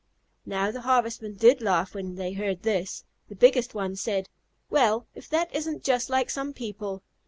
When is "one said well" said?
3.75-5.05